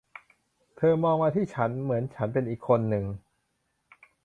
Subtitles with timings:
[0.77, 3.05] เธอมองมาที่ฉันเหมือนฉันเป็นอีกคนนึง